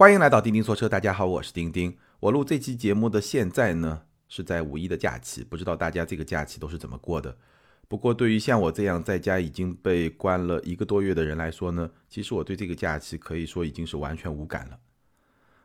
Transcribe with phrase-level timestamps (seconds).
[0.00, 1.94] 欢迎来到钉钉说车，大家好，我是钉钉。
[2.20, 7.36] 我录这期节目的现在呢，是在五一的假期，不知道大家这个假期都是怎么过的。
[7.86, 14.78] 不过对于像我这样在家已经被关了一个多月的人来说呢，其实我对这个假期可以说已经是完全无感了。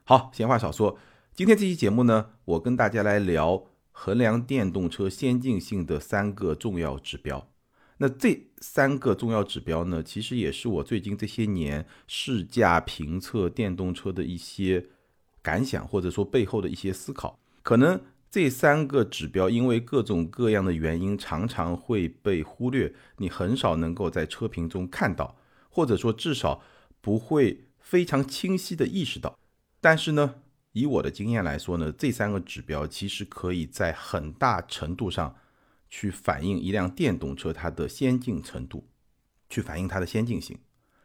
[0.04, 1.00] 好，闲话少说，
[1.34, 3.64] 今天这期节目呢，我跟大家来聊
[3.94, 7.48] 衡量电动车先进性的三个重要指标。
[7.98, 14.86] 那这三个重要指标呢，其实也是我最近这些年试驾评测电动车的一些
[15.42, 17.40] 感想，或者说背后的一些思考。
[17.64, 25.38] 可能这三个指标因为各种各样的原因，常常会被忽略，你很少能够在车评中看到，
[25.70, 26.62] 或者说至少
[27.00, 29.40] 不会非常清晰的意识到。
[29.80, 30.36] 但是呢，
[30.74, 35.38] 以我的经验来说呢，这三个指标其实可以在很大程度上。
[35.90, 38.88] 去反映一辆电动车它的先进程度，
[39.50, 40.58] 去反映它的先进性。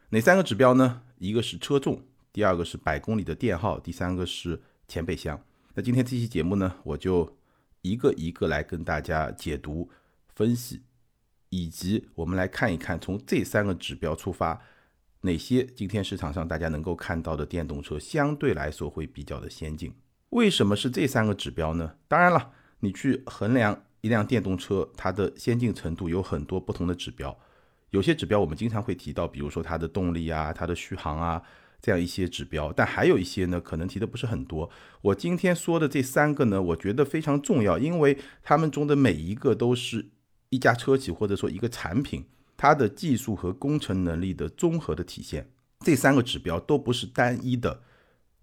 [0.09, 1.03] 哪三个指标呢？
[1.17, 2.03] 一个是车重，
[2.33, 5.41] 第二个是百公里的电耗，第三个是前备箱。
[5.73, 7.37] 那今天这期节目呢，我就
[7.81, 9.89] 一个一个来跟大家解读、
[10.35, 10.81] 分析，
[11.49, 14.61] 以及我们来看一看从这三个指标出发，
[15.21, 19.93] 哪些今天市场上大家能够看到的电动车相对来说会比较的先进。
[20.31, 21.95] 为什么是这三个指标呢？
[22.07, 23.85] 当然了，你去衡量。
[24.01, 27.37] 一辆电动车，它的先进程度有很多不同的指标，
[27.91, 31.41] 有些指标我们经常会提到，比如说它的动力啊、它的续航啊
[31.81, 34.69] 这样一些指标，但还有一些呢，可能提的不是很多。
[35.01, 40.09] 我今天说的这三个呢，我觉得非常重要，因为它们中的每一个都是
[40.49, 42.25] 一家车企或者说一个产品
[42.57, 45.51] 它的技术和工程能力的综合的体现。
[45.79, 47.81] 这三个指标都不是单一的，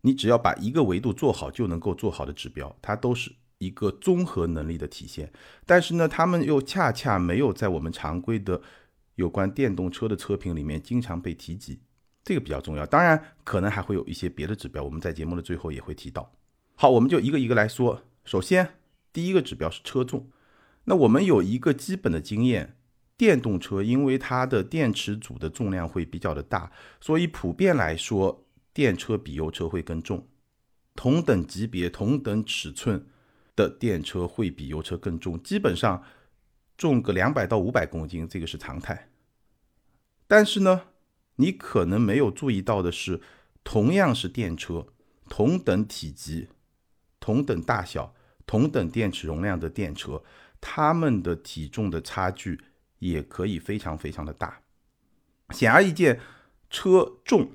[0.03, 3.33] 你只要把一个维度做好就能够做好的指标，它都是。
[3.59, 5.33] 一个综合能力的体现，
[5.67, 8.61] 但是呢，他们又恰恰没有在我们常规的
[9.17, 11.81] 有关电动车的车评里面经常被提及，
[12.23, 12.87] 这个比较重要。
[12.87, 16.33] 当然，可能还会有一些别的指标，我们在节目的最后也会提到。
[16.77, 18.03] 好，我们就一个一个来说。
[18.25, 18.75] 首先，
[19.13, 20.31] 第一个指标是车重。
[20.85, 22.77] 那我们有一个基本的经验，
[23.17, 26.71] 电动车因为它的电池组的重量会比较的大，
[27.01, 30.29] 所以普遍来说，电车比油车会更重。
[30.95, 33.05] 同等级别、同等尺寸。
[33.59, 36.05] 的电车会比油车更重，基本上
[36.77, 39.09] 重个两百到五百公斤，这个是常态。
[40.29, 40.83] 但是呢，
[41.37, 43.21] 你可能没有注意到的是，
[43.65, 44.87] 同样是电车，
[45.29, 46.49] 同等体积、
[47.19, 48.15] 同等大小、
[48.47, 50.23] 同等电池容量的电车，
[50.61, 52.61] 它们的体重的差距
[53.01, 54.63] 也可以非常非常的大。
[55.51, 56.21] 显而易见，
[56.71, 57.51] 车重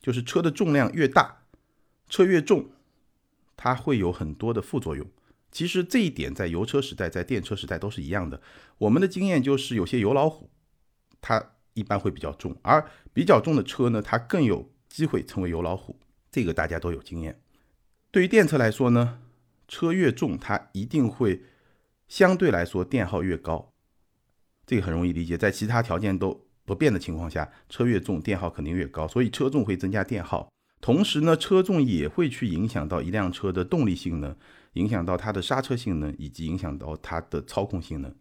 [0.00, 1.44] 就是车的重量越大，
[2.08, 2.70] 车越重。
[3.56, 5.06] 它会有很多的副作用。
[5.50, 8.42] 其实这一点在油车时代、在电车时代都是一样的。
[8.78, 10.50] 我们的经验就是，有些油老虎，
[11.20, 15.98] 它一般会比较重，而比较重的车呢，它更有机会成为油老虎。
[16.30, 17.40] 这个大家都有经验。
[18.10, 19.20] 对于电车来说呢，
[19.66, 21.42] 车越重，它一定会
[22.06, 23.72] 相对来说电耗越高。
[24.66, 30.48] 这个很容易理解，在其他条件都不变的情况下，车越重，电耗肯定越高，所以车重会增加电耗。
[30.80, 34.36] 同时呢，车重也会去影响到一辆车的动力性能，
[34.74, 38.14] 影响到它的刹车性能，以及影响到它的操控性能，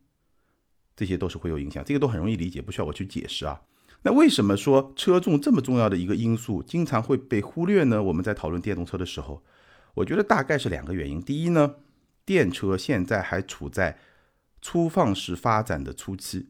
[0.95, 1.83] 这些都是会有影响。
[1.83, 3.61] 这个都很容易理解，不需要我去解释啊。
[4.01, 8.01] 那为什么说车重这么重要的一个因素，经常会被忽略呢？
[8.01, 9.43] 我们在讨论电动车的时候，
[9.95, 11.21] 我觉得大概是两个原因。
[11.21, 11.75] 第一呢，
[12.25, 13.99] 电车现在还处在
[14.61, 16.47] 粗放式发展的初期，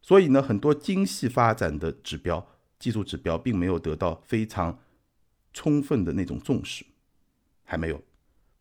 [0.00, 2.46] 所以呢，很多精细发展的指标、
[2.78, 4.78] 技术指标并没有得到非常。
[5.52, 6.84] 充分的那种重视
[7.64, 8.02] 还没有。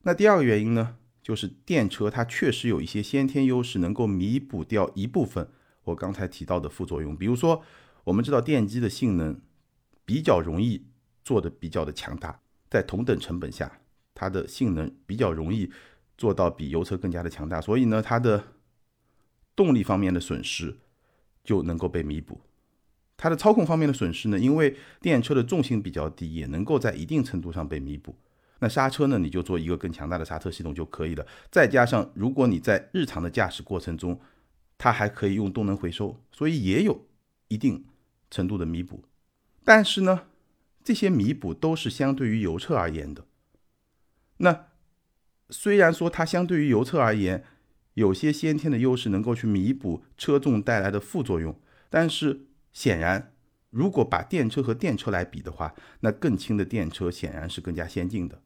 [0.03, 5.49] 那第二个原因呢，就是电车它确实有一些先天优势，能够弥补掉一部分
[5.83, 7.15] 我刚才提到的副作用。
[7.15, 7.63] 比如说，
[8.05, 9.41] 我们知道电机的性能
[10.05, 10.85] 比较容易
[11.23, 12.39] 做的比较的强大，
[12.69, 13.81] 在同等成本下，
[14.13, 15.71] 它的性能比较容易
[16.17, 18.43] 做到比油车更加的强大，所以呢，它的
[19.55, 20.77] 动力方面的损失
[21.43, 22.41] 就能够被弥补。
[23.17, 24.37] 它的操控方面的损失呢？
[24.37, 28.15] 因为电车的重心比较低，也能够在一定程度上被弥补。
[28.59, 29.17] 那刹车呢？
[29.17, 31.25] 你就做一个更强大的刹车系统就可以了。
[31.51, 34.19] 再加上，如果你在日常的驾驶过程中，
[34.77, 37.07] 它还可以用动能回收，所以也有
[37.47, 37.85] 一定
[38.29, 39.03] 程度的弥补。
[39.63, 40.25] 但是呢，
[40.83, 43.25] 这些弥补都是相对于油车而言的。
[44.37, 44.67] 那
[45.49, 47.43] 虽然说它相对于油车而言，
[47.95, 51.59] 有些先天的优势能够去弥补车重带来的副作用，
[51.89, 52.43] 但是。
[52.73, 53.33] 显然，
[53.69, 58.41] 如果把电车和电车来比的话，那更轻的电车显然是更加先进的。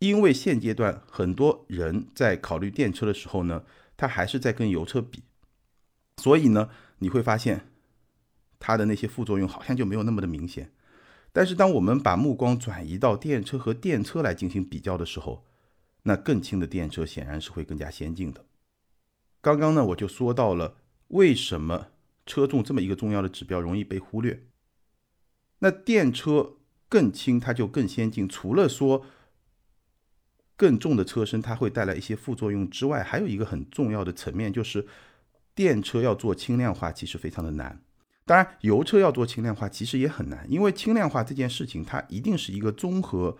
[0.00, 3.64] 因为现阶段很多人在考虑电车的时候呢，
[3.96, 5.22] 他还是在跟油车比，
[6.16, 6.68] 所以呢，
[6.98, 7.70] 你会发现
[8.58, 10.72] 它的那些副作用好像就没有那么的明显。
[11.32, 15.44] 但是当我们把目光转移到电车和电车来进行比较的时候，
[16.02, 18.44] 那更轻的电车显然是会更加先进的。
[19.40, 20.76] 刚刚呢，我就说到了
[21.08, 21.88] 为什么
[22.26, 24.46] 车重这么一个重要的指标容易被忽略。
[25.60, 26.56] 那电车
[26.88, 28.28] 更轻，它就更先进。
[28.28, 29.04] 除了说
[30.56, 34.86] 更重的车身它会带来一些副作用之外，还有一个很重要的层面就是，
[35.54, 37.82] 电车要做轻量化其实非常的难。
[38.24, 43.36] 当然，油车要做轻量化其实也很难，因为轻量化这件事情它一定是一个综合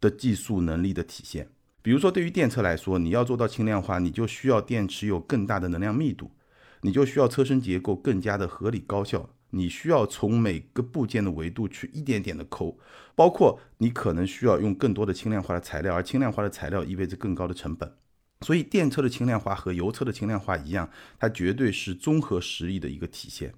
[0.00, 1.50] 的技术能力的体现。
[1.82, 6.30] 比如说，对于电车来说，你要做到轻量化，你就需要电池有更大的能量密度，
[6.84, 9.30] 你就需要车身结构更加的合理高效。
[9.50, 12.78] 你需要从每个部件的维度去一点点的抠，
[13.14, 17.90] 包括你可能需要用更多的轻量化的材料，而轻量化的材料意味着更高的成本。
[18.42, 23.54] 所以电车的轻量化和油车的轻量化一样，它绝对是综合实力的一个体现。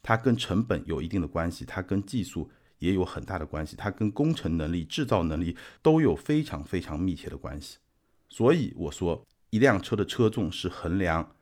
[0.00, 2.48] 它跟成本有一定的关系，它跟技术
[2.78, 7.78] 也有很大的关系，它跟工程能力、制造能力都有非常非常密切的关系。
[8.28, 11.34] 所以我说，一辆车的车重是衡量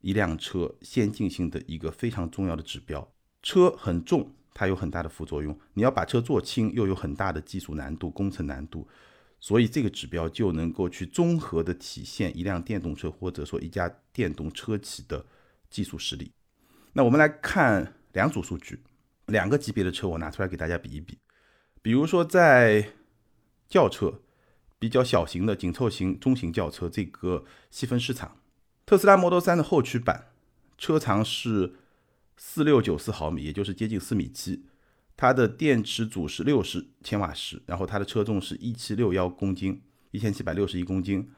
[0.00, 3.12] 一辆车先进性的一个非常重要的指标。
[3.42, 5.58] 车很重，它有很大的副作用。
[5.74, 8.88] 你要把车做轻，又有很大的技术难度、工程难度，
[9.38, 15.24] 所以这个指标就能够去综合的体现一辆电动车或者说一家电动车企的
[15.70, 16.32] 技术实力。
[16.92, 18.82] 那我们来看两组数据，
[19.26, 21.18] 两个级别的车我拿出来给大家比一比。
[21.80, 22.92] 比如说在
[23.68, 24.20] 轿车
[24.78, 28.37] 比较小型的紧凑型中型轿车这个细分市场，
[28.88, 30.28] 特斯拉 Model 3的后驱版
[30.78, 31.74] 车长是。
[32.40, 34.64] 四六九四毫米，也就是接近四米七，
[35.16, 39.82] 它的电池组是六十千瓦时，然后它的车重是一七六幺公斤，
[40.12, 41.28] 一千七百六十一公斤。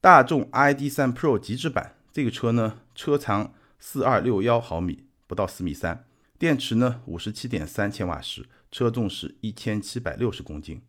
[0.00, 6.06] 大众 ID.3 Pro 极致版这个车呢，车长四二六幺毫米，不到四米三，
[6.38, 10.80] 电池呢五十七点三千瓦时，车重是一千七百六十公斤。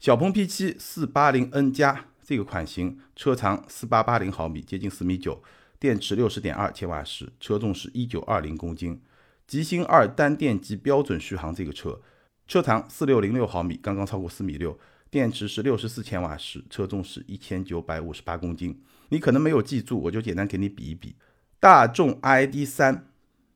[0.00, 5.42] 小鹏 P7 四八零 N 加这个款型，车长四八八零毫米，接近四米九。
[5.80, 9.02] 电池六十点二千瓦时，车重是一九二零公斤。
[9.48, 12.00] 极星二单电机标准续航这个车，
[12.46, 14.78] 车长四六零六毫米，刚刚超过四米六，
[15.10, 18.80] 电池是六十四千瓦时，车重是一千九百五十八公斤。
[19.08, 21.16] 你可能没有记住，我就简单给你比一比。
[21.58, 23.08] 大众 ID 三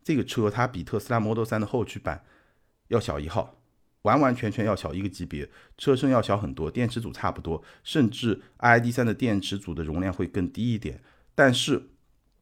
[0.02, 2.24] 这个车，它比特斯拉 Model 三的后驱版
[2.88, 3.54] 要小一号，
[4.04, 11.02] 完完全全要小一个级别，车身要小很多，电池组差不多，甚至 ID 三的电池组的容量会更低一点，
[11.34, 11.90] 但是。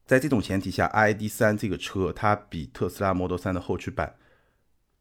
[0.05, 4.17] 在这种前提下，iD 三这个车它比特斯拉 Model 三的后驱版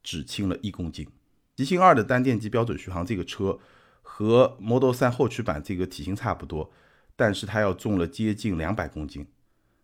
[0.01, 1.09] 只轻了一公斤。
[1.57, 3.59] 极星二的单电机标准续航这个车
[4.01, 6.71] 和 Model 三后驱版这个体型差不多，
[7.17, 9.27] 但是它要重了接近两百公斤。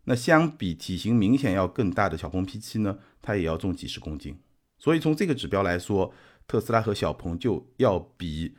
[0.05, 4.39] 那相比体型明显要更大的小鹏 P7 呢，它也要重几十公斤。
[4.79, 6.15] 所以从这个指标来说，
[6.49, 8.57] 特斯拉和小鹏就要比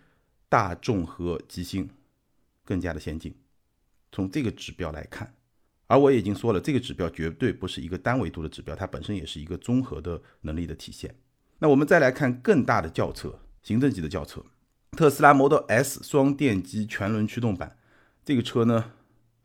[0.48, 1.90] 大众和极星
[2.64, 3.36] 更加的先进。
[4.14, 5.36] 从这个指标来看。
[5.88, 11.16] 而我已经说了，这个指标绝对不是一个单维度的指标，它本身也是一个综合的能力的体现。
[11.58, 14.46] 那我们再来看更大的轿车，行政级的轿车，
[14.92, 17.76] 特斯拉 Model S 双电机全轮驱动版，
[18.24, 18.92] 这个车呢，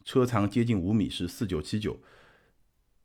[0.05, 1.99] 车长接近五米，是四九七九，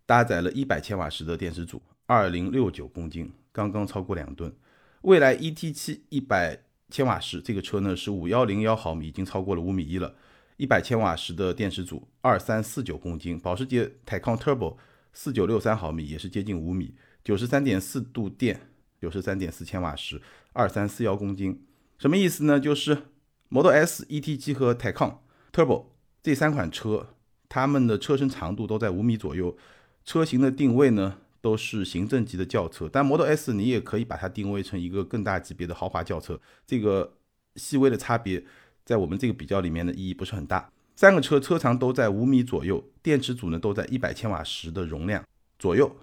[0.05, 4.53] 搭载了一百千瓦时的电池组，二零六九公斤，刚刚超过两吨。
[5.01, 10.15] 蔚来 ET 七一百千瓦时，这个车呢是五幺零幺毫米，已经超过了五米一了。
[10.57, 14.75] 一百千瓦时的电池组，二三四九公斤；保时捷 Taycan Turbo
[15.13, 18.59] 四九六三毫米，也是接近五米，九十三点四度电，
[18.99, 21.65] 九十三点四千瓦时，二三四幺公斤。
[21.97, 22.59] 什么意思呢？
[22.59, 23.03] 就是
[23.47, 25.19] Model S、ET7 和 Taycan
[25.53, 25.85] Turbo
[26.21, 27.15] 这三款车，
[27.47, 29.55] 它们的车身长度都在五米左右，
[30.03, 32.89] 车型的定位呢都是行政级的轿车。
[32.91, 37.13] 但 Model S 你也可以把它定位成一个更大级别的豪华轿车，这个
[37.55, 38.43] 细微的差别。
[38.85, 40.71] 在我们这个比较里面的意义不是很大。
[40.95, 45.23] 三个车车长都在五米左右，电池组呢都在一百千瓦时的容量
[45.59, 45.95] 左右，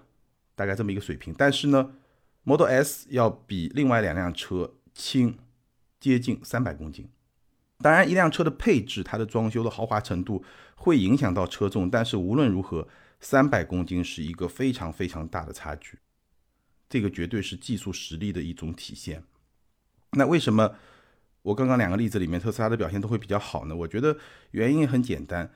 [0.55, 1.35] 大概这么一个水平。
[1.37, 1.91] 但是呢
[2.43, 5.37] ，Model S 要比另外两辆车轻
[5.99, 7.09] 接近三百公斤。
[7.79, 10.43] 当然，一辆车的配置、它的装修的豪华程度
[10.75, 12.87] 会影响到车重，但是无论如何，
[13.19, 15.99] 三百公斤是一个非常非常大的差距。
[16.89, 19.23] 这个绝对是技术实力的一种体现。
[20.11, 20.75] 那为什么？
[21.43, 23.75] 我刚刚两个例子里面，特斯拉的表现都会比较好呢。
[23.75, 24.17] 我觉得
[24.51, 25.49] 原因很简单，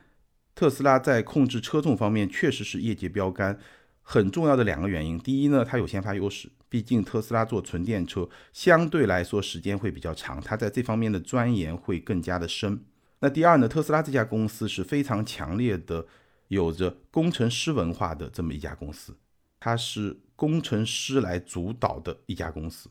[0.55, 3.59] 特斯拉在控制车重方面确实是业界标杆。
[4.03, 12.83] 很重要的两个原因，第一呢，它有先发优势，毕竟特斯拉做纯电车相对来说时间会比较长，它在这方面的钻研会更加的深。
[13.19, 16.07] 那第二呢，特斯拉这家公司是非常强烈的
[16.51, 19.17] 有着工程师文化的这么一家公司，
[19.58, 22.89] 它是工程师来主导的一家公司。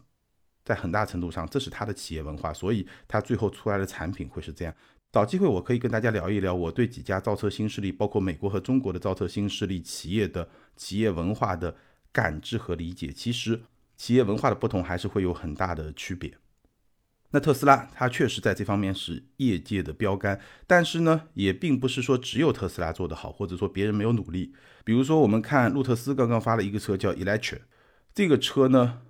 [0.65, 4.75] 在很大程度上，这是它的企业文化，所以它最后出来的产品会是这样。
[5.13, 11.77] 找机会我可以跟大家聊一聊我对几家造车新势力，包括美国和中国的造车新势力企业的企业文化的
[12.11, 13.13] 感知和理解。
[13.13, 13.61] 其实
[13.99, 16.33] 企业文化的不同还是会有很大的区别。
[17.33, 24.53] 那特斯拉它确实在这方面是业界的标杆，但是呢，也并不是说只有特斯拉做得好，或者说别人没有努力。
[24.83, 27.59] 比如说，我们看路特斯刚刚发了一个车叫 Electra，
[28.13, 29.03] 这个车呢，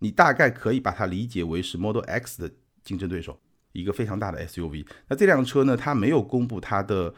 [0.00, 3.40] 你大概可以把它理解为是 Model X 的竞争对手，
[3.72, 4.86] 一个非常大的 SUV。
[5.08, 7.14] 那这辆车呢，它没有公布它的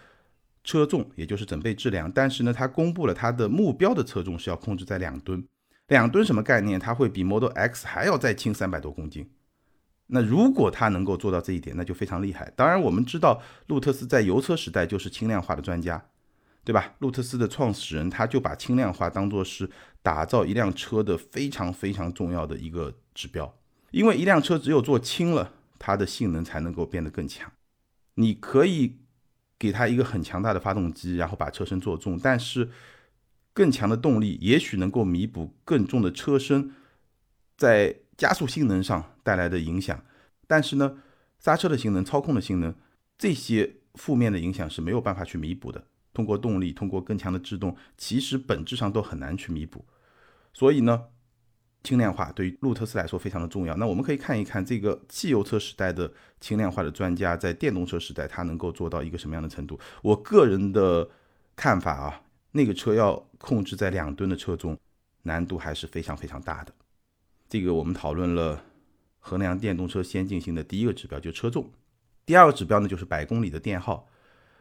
[0.62, 5.44] 车重，也就是整备质量，但是呢，它公布了它的目标的车重是要控制在两吨。
[5.88, 6.78] 两吨什么概念？
[6.78, 9.28] 它会比 Model X 还要再轻三百多公斤。
[10.08, 12.52] 那如果它能够做到这一点，那就非常厉害。
[12.54, 16.06] 当然，我们知道路特斯在油车时代就是轻量化的专家，
[16.64, 16.94] 对吧？
[17.00, 19.68] 路特斯的创始人他就把轻量化当做是
[20.02, 23.52] 打造一辆车的非常非常重要的一个指标。
[23.90, 27.50] 因为一辆车只有做轻了，它的性能才能够变得更强。
[28.14, 28.98] 你可以
[29.58, 32.70] 给它一个很强大的发动机，然后把车身做重，但是
[33.52, 36.72] 更强的动力也许能够弥补更重的车身
[37.56, 37.96] 在。
[38.16, 40.04] 加速性能上带来的影响，
[40.46, 40.98] 但是呢，
[41.40, 42.72] 刹车的性能、操控的性能
[43.18, 45.84] 这些负面的影响是没有办法去弥补的。
[46.14, 49.84] 通过动力，通过更强的制动，其实本质上都很难去弥补。
[50.54, 51.06] 所以呢，
[51.82, 53.76] 轻量化对于路特斯来说非常的重要。
[53.76, 59.76] 那我们可以看一看这个汽油车时代的轻量化的专家，在电动车时代它能够做到一个什么样的程度？
[60.02, 61.10] 我个人的
[61.56, 64.78] 看法啊，那个车要控制在两吨的车重，
[65.24, 66.72] 难度还是非常非常大的。
[67.48, 68.64] 这个我们讨论了
[69.28, 71.64] 衡量电动车先进性的第一个指标，就是车重；
[72.24, 74.08] 第二个指标呢，就是百公里的电耗。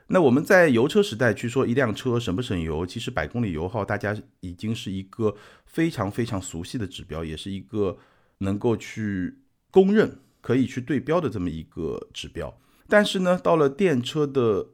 [0.08, 5.36] 那我们在油车时代去说一辆车省不省油，其实百公里油耗大家已经是一个
[5.68, 7.96] 非常非常熟悉的指标，也是一个
[8.40, 9.38] 能够去
[9.70, 12.60] 公认、可以去对标的这么一个指标。
[12.88, 14.70] 但是呢，到了电车的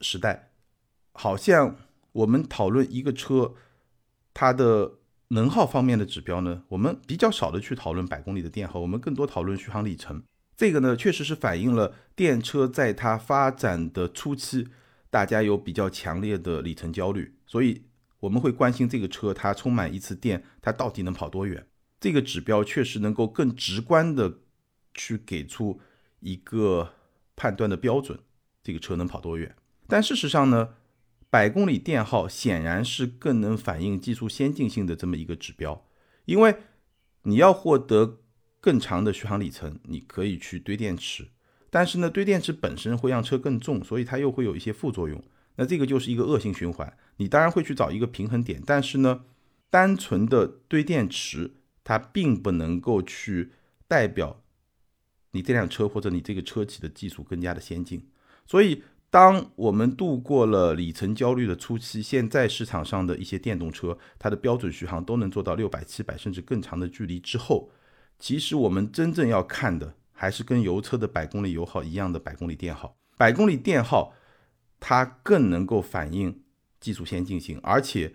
[0.00, 0.50] 时代，
[1.12, 1.76] 好像
[2.10, 3.54] 我们讨论一个车
[4.34, 4.94] 它的。
[5.28, 10.22] 能耗方面的指标呢，我们比较少的去讨论百公里的电耗，我们更多讨论续航里程。
[10.56, 14.68] 这个呢，确实是反映了电车在它发展的初期，
[15.10, 17.82] 大家有比较强烈的里程焦虑，所以
[18.20, 21.66] 我们会关心这个车它充满一次电，它到底能跑多远。
[21.98, 24.38] 这个指标确实能够更直观的
[24.94, 25.80] 去给出
[26.20, 26.92] 一个
[27.34, 28.18] 判断的标准，
[28.62, 29.56] 这个车能跑多远。
[29.88, 30.70] 但事实上呢？
[31.28, 35.86] 百公里电耗显然是更能反映技术先进性的这么一个指标，
[36.24, 36.56] 因为
[37.22, 38.20] 你要获得
[38.60, 41.28] 更长的续航里程，你可以去堆电池，
[41.68, 45.22] 但是呢，堆电池本身会让车更重，所以它又会有一些副作用，
[45.56, 46.96] 那这个就是一个恶性循环。
[47.16, 49.24] 你当然会去找一个平衡点，但是呢，
[49.68, 53.50] 单纯的堆电池它并不能够去
[53.88, 54.42] 代表
[55.32, 58.08] 你这辆车或者你这个车企的技术更加的先进，
[58.46, 58.82] 所以。
[59.16, 67.70] 当我们度过了里程焦虑的初期，现在市场上的一些电动车，它的标准续航都能做到六百、七百甚至更长的距离之后，
[68.18, 72.98] 其实我们真正要看的还是跟油车的百公里油耗一样的百公里电耗。
[73.16, 74.12] 百公里电耗
[74.78, 76.42] 它更能够反映
[76.78, 78.14] 技术先进性，而且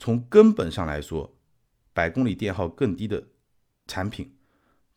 [0.00, 1.36] 从根本上来说，
[1.92, 3.28] 百公里电耗更低的
[3.86, 4.34] 产品，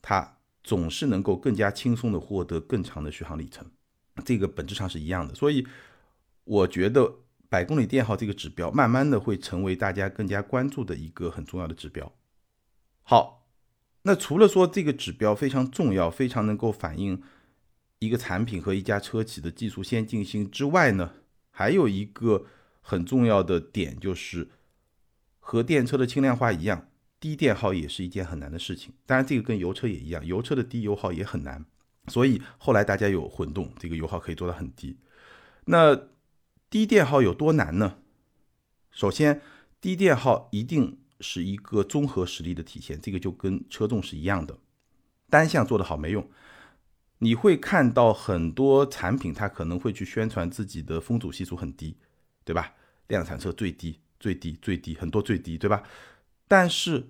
[0.02, 3.70] 它总是能够更加轻松的获得更长的续航里程。
[4.24, 5.66] 这个本质上是一样的，所以
[6.44, 12.12] 我觉得百公里电耗这个指标，慢慢的会成为大家更加关注的一个很重要的指标。
[13.04, 13.48] 好，
[14.04, 17.22] 那除了说这个指标非常重要，非常能够反映
[18.00, 21.14] 一个产品和一家车企的技术先进性之外呢，
[21.50, 22.46] 还有一个
[22.82, 24.50] 很重要的点就是，
[25.40, 26.88] 和电车的轻量化一样，
[27.20, 28.94] 低电耗也是一件很难的事情。
[29.06, 31.66] 当然，这个跟油车也一样，油车的低油耗也很难。
[32.08, 34.98] 所以后来大家有混动，这个油耗可以做到很低。
[35.66, 35.96] 那
[36.70, 37.98] 低电耗有多难呢？
[38.92, 39.42] 首先，
[39.80, 44.58] 低电耗一定是一个综合实力的体现，这个就跟车重是一样的，
[45.30, 46.28] 单项做得好没用。
[47.20, 51.98] 你会看到很多产品，它可能会去宣传自己的风阻系数很低，
[52.44, 52.74] 对吧？
[53.08, 55.84] 量产车最低、最低、最低，很多最低，对吧？
[56.48, 57.10] 但是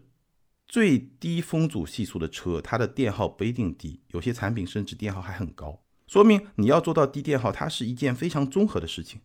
[0.69, 5.81] 最低风阻系数的车，它的电耗不一定低，有些产品甚至电耗还很高。
[6.07, 9.19] 说明你要做到低电耗，它是一件非常综合的事情。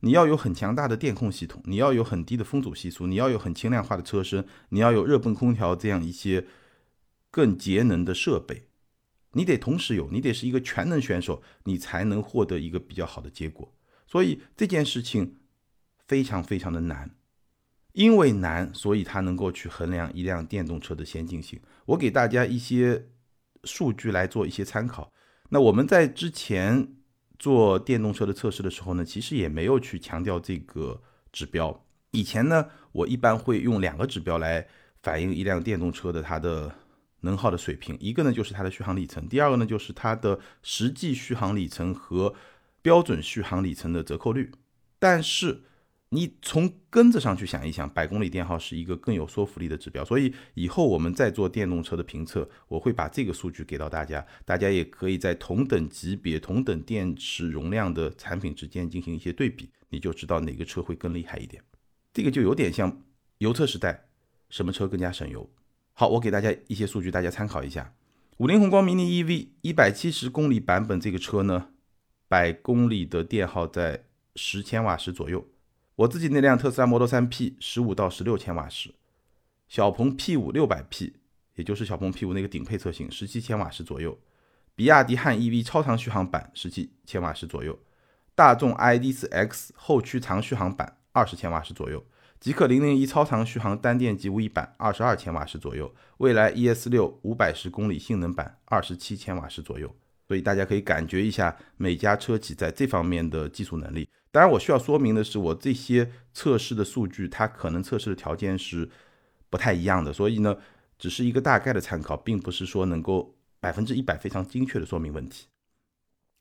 [0.00, 6.46] 你要有很强大的电控系统，你要有很低的风阻系数，你要有很轻量化的车身，你要有热泵空调这样一些
[7.30, 8.68] 更节能的设备，
[9.32, 13.74] 你得同时有，你得是一个全能选手，你才能获得一个比较好的结果。
[14.06, 15.36] 所以这件事情
[16.06, 17.14] 非常非常的难。
[17.92, 21.60] 因为难，所以它能够去衡量一辆电动车的先进性。
[21.86, 23.08] 我给大家一些
[23.64, 25.12] 数据来做一些参考。
[25.48, 26.94] 那我们在之前
[27.38, 31.84] 做电动车的测试的时候呢，其实也没有去强调这个指标。
[32.12, 34.66] 以前呢，我一般会用两个指标来
[35.02, 36.72] 反映一辆电动车的它的
[37.20, 42.32] 能耗的水平，一个呢就是它的续航里程，第二个呢就是它的实际续航里程和
[42.82, 44.50] 标准续航里程的折扣率。
[44.98, 45.62] 但是
[46.12, 61.62] 你从根子上去想一想，百公里电耗是一个更有说服力的指标，所以以后我们在做电动车的评测，我会把这个数据给到大家，大家也可以在同等级别、同等电池容量的产品之间进行一些对比，你就知道哪个车会更厉害一点。
[62.12, 63.04] 这个就有点像
[63.38, 64.08] 油车时代，
[64.48, 65.48] 什么车更加省油？
[65.92, 67.94] 好，我给大家一些数据，大家参考一下。
[68.38, 71.68] 五菱宏光 mini EV 一百七十公里版本这个车呢，
[72.26, 75.46] 百公里的电耗在十千瓦时左右。
[76.00, 78.94] 我自己那辆特斯拉 Model 3 P 十五到十六千瓦时，
[79.68, 81.16] 小鹏 P5 六百 P，
[81.56, 84.18] 也就是小鹏 P5 那个顶配车型，十七千瓦时左右。
[84.74, 87.78] 比亚迪汉 EV 超长续航版十七千瓦时左右，
[88.34, 90.96] 大众 ID.4X 后驱长续航版。
[91.12, 92.02] 二十千瓦时左右，
[92.38, 99.94] 极氪零零一超长续航单电机 V 版二十二千瓦时左右，蔚来 ES 六五百十公里性能版二十七千瓦时左右。
[100.26, 104.08] 所以大家可以感觉一下每家车企在这方面的技术能力。
[104.32, 108.88] 当然，我需要说明的是，我这些测试的数据，它可能测试的条件是
[109.48, 110.56] 不太一样的，所以呢，
[110.96, 115.48] 只是一个大概的参考，并不是说能够百分之一百非常精确的说明问题。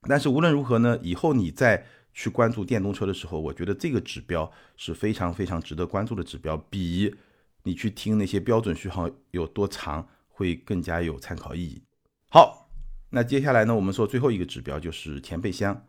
[0.08, 7.16] 但是无论如何呢，以后你在去关注电动车的时候，我觉得这个指标是非常非常值得关注的指标，比
[7.64, 11.82] 你去听那些标准续航有多长会更加有参考意义。
[12.30, 12.70] 好，
[13.10, 15.86] 那接下来呢，我们说最后一个指标就是前备箱。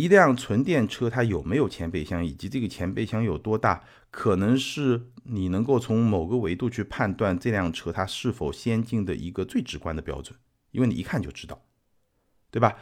[0.00, 10.38] 一辆纯电车它有没有前备箱，以及这个前备箱有多大，可能是你能够从某个维度去判断这辆车它是否先进的一个最直观的标准，
[10.70, 11.66] 因为你一看就知道，
[12.50, 12.78] 对吧？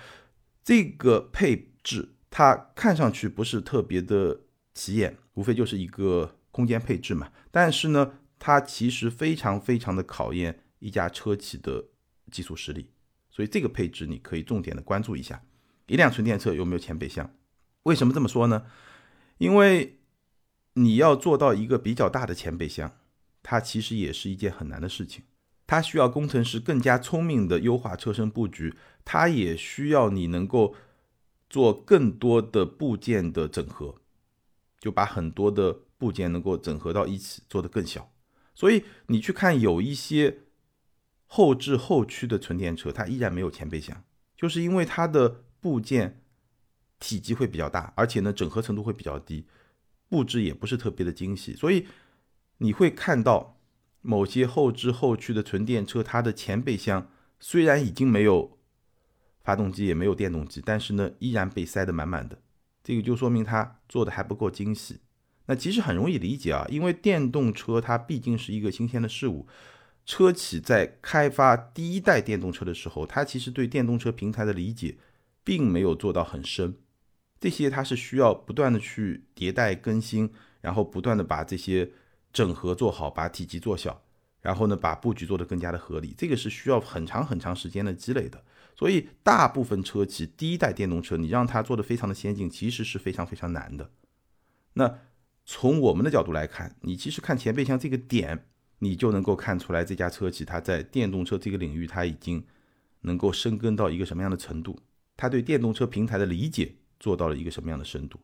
[0.63, 2.15] 这个配置。
[2.31, 4.43] 它看上去不是特别的
[4.75, 7.33] 起眼，无非就是一个空间配置嘛。
[7.51, 11.87] 但是呢，它其实非常非常的考验一家车企的
[12.31, 12.91] 技术实力。
[13.31, 15.43] 所以这个配置你可以重点的关注一下，
[15.89, 17.35] 一辆纯电车有没有前备箱？
[17.83, 18.67] 为什么这么说呢？
[19.39, 19.99] 因为
[20.75, 22.93] 你要做到一个比较大的前备箱，
[23.43, 25.25] 它其实也是一件很难的事情。
[25.67, 28.75] 它需要工程师更加聪明的优化车身布局，
[29.05, 30.77] 它也需要你能够。
[31.51, 34.03] 做更多的部件的整合，
[34.79, 38.13] 就把很多的部件能够整合到一起，做得更小。
[38.55, 40.41] 所以你去看有一些
[41.25, 44.05] 后置后驱的纯电车，它依然没有前备箱，
[44.37, 46.23] 就是因为它的部件
[46.99, 49.45] 体积会比较大，而且呢整合程度会比较低，
[50.09, 51.55] 布置也不是特别的精细。
[51.55, 51.87] 所以
[52.59, 53.61] 你会看到
[54.01, 58.57] 某些后置后驱的纯电车，它的前备箱虽然已经没有。
[59.45, 62.39] 发动机也没有电动机，但是呢，依然被塞得满满的，
[62.85, 65.01] 这个就说明它做的还不够精细。
[65.47, 69.47] 那其实很容易理解啊，因为电动车它毕竟是一个新鲜的事物，
[70.05, 74.99] 车企在开发第一代电动车的时候，它其实对电动车平台的理解
[75.49, 76.77] 并没有做到很深，
[77.41, 80.31] 这些它是需要不断的去迭代更新，
[80.61, 81.91] 然后不断的把这些
[82.31, 84.03] 整合做好，把体积做小，
[84.43, 88.45] 然后呢，把布局做得更加的合理，这个是需要很长很长时间的积累的。
[88.77, 93.91] 所以，大部分车企第一代电动车，你让它做的非常的先进，其实是非常非常难的。
[94.75, 94.99] 那
[95.47, 98.45] 从我们的角度来看，你其实看前备箱这个点，
[98.81, 102.45] 你就能够看出来这家车企它在电动车这个领域，它已经
[103.01, 104.79] 能够深耕到一个什么样的程度，
[105.19, 108.19] 他对电动车平台的理解做到了一个什么样的深度。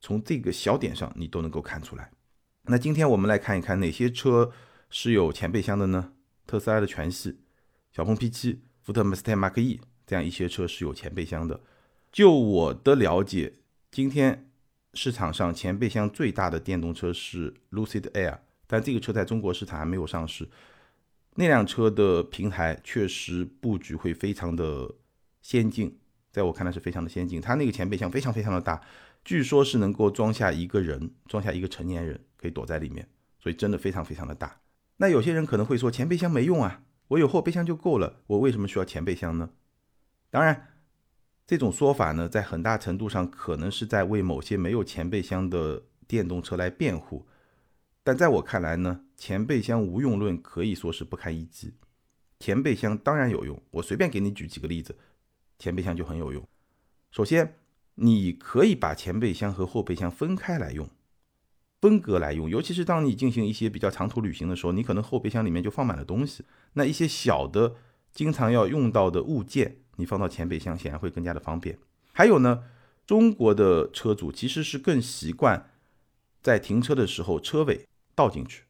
[0.00, 2.10] 从这个小点上，你都能够看出来。
[2.62, 4.50] 那今天我们来看一看哪些车
[4.88, 6.14] 是有前备箱的呢？
[6.46, 7.38] 特斯拉的全系，
[7.92, 8.58] 小鹏 P7。
[8.82, 11.58] 福特 Mustang Mach-E 这样一些车是有前备箱的。
[12.12, 13.54] 就我的了解，
[13.90, 14.50] 今天
[14.92, 20.46] 市场上前备箱最大的电动车是 Lucid Air，但这个车在中国市场还没有上市。
[21.36, 24.94] 那辆车的平台确实布局会非常的
[25.40, 25.98] 先进，
[26.34, 27.40] 在我看来是非常的先进。
[27.40, 28.80] 它那个前备箱非常非常的大，
[29.24, 34.60] 据说是能够装下一个人，装下一个成年人可以躲在里面，所以真的非常非常的大。
[34.96, 36.82] 那有些人可能会说前备箱没用啊。
[37.06, 39.50] 我有后备箱就够了，我为什么需要前备箱呢？
[40.30, 40.70] 当然，
[41.46, 47.28] 这种说法呢，在很大程度上可能是在为某些没有前备箱的电动车来辩护。
[48.02, 51.74] 但在我看来呢，前备箱无用论可以说是不堪一击。
[52.40, 54.96] 前备箱当然有用，我随便给你举几个例子，
[55.58, 56.42] 前备箱就很有用。
[57.10, 57.56] 首先，
[57.94, 60.88] 你可以把前备箱和后备箱分开来用。
[61.80, 67.74] 分隔来用，尤其是当你进行一些比较长途旅行的时候，你可能后备箱里面就放满了东西，那一些小的
[68.10, 71.78] 经常要用到的物件，你放到前备箱显然会更加的方便。
[72.12, 72.64] 还有呢，
[73.06, 75.72] 中国的车主其实是更习惯
[76.40, 78.62] 在停车的时候车尾倒进去，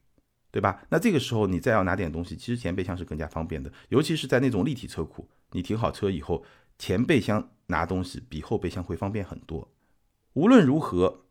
[0.51, 0.85] 对吧？
[0.89, 6.45] 那这个时候你再要拿点东西，其实前备箱是更加方便的，尤其是在那种立体车库，你停好车以后，
[6.79, 9.73] 前备箱拿东西比后备箱会方便很多。
[10.35, 11.27] 无论如何，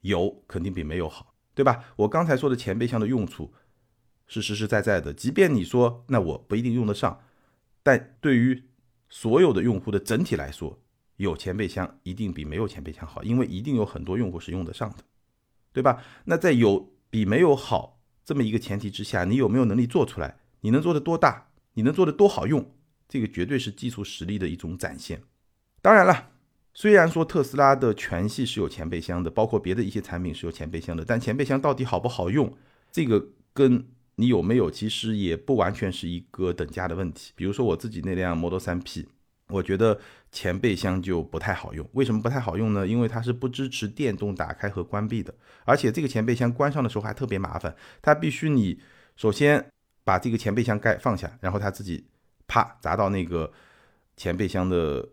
[0.00, 1.84] 有肯定比没有好，对吧？
[1.96, 3.52] 我刚才说的前备箱的用处。
[4.32, 7.20] 是实实在在的，即便你说那我不一定用得上，
[7.82, 8.68] 但对于
[9.08, 10.80] 所有的用户的整体来说，
[11.16, 14.98] 有前备箱一定比没有前备箱好，因为一定有很多用户是用得上的，
[15.72, 16.00] 对吧？
[16.26, 20.38] 那在有比没有好这么一个前提之下，你有没有能力做出来？
[20.60, 21.48] 你能做的多大？
[21.72, 22.72] 你能做的多好用？
[23.10, 25.20] 这个绝对是技术实力的一种展现。
[25.82, 26.30] 当然了，
[26.72, 32.56] 虽然说特斯拉的全系是有前备箱的，包括别的一些产品是有前备箱的，但前备箱到底好不好用？
[32.92, 34.70] 这个跟你有没有？
[34.70, 37.32] 其实也不完全是一个等价的问题。
[37.34, 39.08] 比如说我自己那辆 Model 3 P，
[39.48, 39.98] 我觉得
[40.30, 41.88] 前备箱就不太好用。
[41.94, 42.86] 为什么不太好用呢？
[42.86, 47.74] 因为它是不支持电动打开和关闭的，而且这个前备箱关上的时候还特别麻烦。
[48.00, 48.78] 它必须你
[49.16, 49.70] 首先
[50.04, 52.04] 把这个前备箱盖放下，然后它自己
[52.50, 53.52] 啪砸到那个
[54.16, 55.08] 前备箱的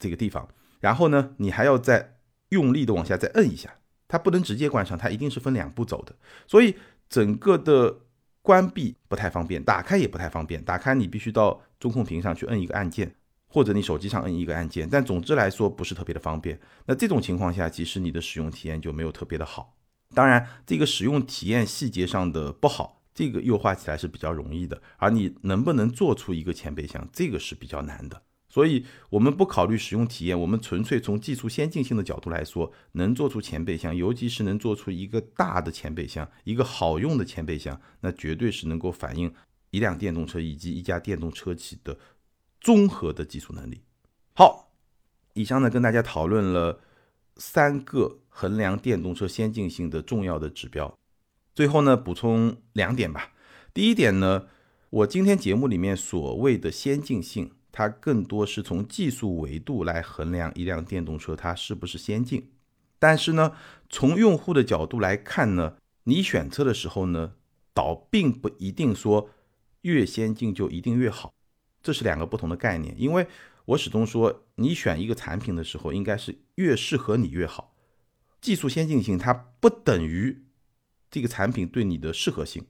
[0.00, 0.48] 这个地方，
[0.80, 2.16] 然后呢，你还要再
[2.48, 3.70] 用力的往下再摁一下，
[4.08, 6.16] 它不能直接关上，它一定是分两步走的。
[6.46, 6.76] 所以
[7.08, 8.00] 整个的。
[8.44, 10.62] 关闭不太方便，打开也不太方便。
[10.62, 13.10] 打开你必须到中控屏上去摁一个按键，
[13.48, 14.86] 或者你手机上摁一个按键。
[14.86, 16.60] 但总之来说不是特别的方便。
[16.84, 19.74] 那这种情况下，其实你的使用体验就没有特别的好。
[20.14, 24.82] 当然，这个使用体验细节上的不好，这个优化起来是比较容易的。
[24.98, 28.20] 而你能不能做出一个前备箱，这个是比较难的。
[28.48, 39.34] 所以，我们不考虑使用体验，我们纯粹从技术先进性的角度来说，能做出前备箱，尤其是能做出一个大的前备箱，一个好用的前备箱，那绝对是能够反映
[39.72, 41.98] 一辆电动车以及一家电动车企的
[42.60, 43.80] 综合的技术能力。
[44.34, 44.72] 好，
[45.32, 46.78] 以上呢跟大家讨论了
[47.38, 50.96] 三个衡量电动车先进性的重要的指标，
[51.54, 53.32] 最后呢补充两点吧。
[53.72, 54.46] 第一点呢，
[54.90, 57.52] 我今天节目里面所谓的先进性。
[57.76, 62.52] 它更多是从技术维度来衡量一辆电动车它是不是先进，
[63.00, 63.50] 但是呢，
[63.90, 67.32] 从用户的角度来看呢，你选车的时候呢，
[67.72, 69.28] 倒并不一定说
[69.80, 71.34] 越先进就一定越好，
[71.82, 72.94] 这是两个不同的概念。
[72.96, 73.26] 因为
[73.64, 77.74] 我始终说，你选一个产品的时候，应该是越适合你越好。
[78.40, 80.43] 技术先进性它不等于
[81.14, 82.66] 这个产品对你的适合性，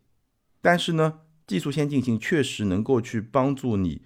[0.61, 4.03] 但是呢，技术先进性确实能够去帮助你。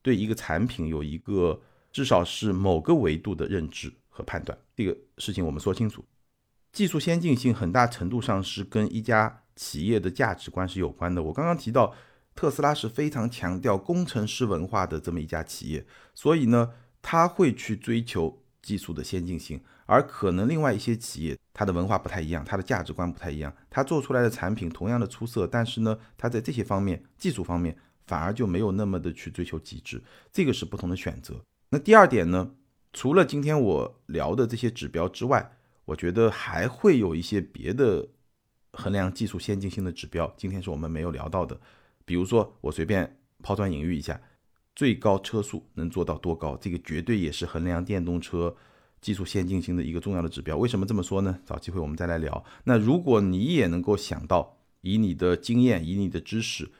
[0.00, 6.04] 对一个产品有一个至少是某个维度的认知和判断，这个事情我们说清楚。
[6.70, 11.20] 技术先进性很大程度上是跟一家企业的价值观是有关的。
[11.20, 11.92] 我刚刚提到，
[12.36, 16.70] 特斯拉是非常强调工程师文化的这么一家企业，所以呢，
[17.02, 19.60] 他会去追求技术的先进性。
[19.90, 27.76] 而可能另外一些企业，它的文化不太一样，它的价值观不太一样，它做出来的产品同样的出色，但是呢，它在这些方面技术方面。
[28.06, 31.44] 反而就没有那么的去追求极致，这个是不同的选择。
[31.68, 32.50] 那第二点呢？
[32.92, 35.52] 除了今天我聊的这些指标之外，
[35.84, 38.08] 我觉得还会有一些别的
[38.72, 40.34] 衡量技术先进性的指标。
[40.36, 41.60] 今天是我们没有聊到的，
[42.04, 44.20] 比如说我随便抛砖引玉一下，
[44.74, 46.56] 最高车速能做到多高？
[46.56, 48.56] 这个绝对也是衡量电动车
[49.00, 50.56] 技术先进性的一个重要的指标。
[50.56, 51.38] 为什么这么说呢？
[51.44, 52.44] 找机会我们再来聊。
[52.64, 56.70] 那如果你也能够想到，以你的经验，以你的知识。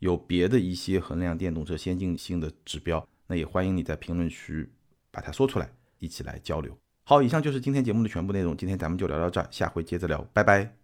[0.00, 4.66] 有别的一些衡量电动车先进性的指标，那也欢迎你在评论区
[5.10, 6.74] 把它说出来，一起来交流。
[7.04, 10.79] 好，以上就是今天节目的全部内容，今天咱们就聊到这儿，下回接着聊，拜拜。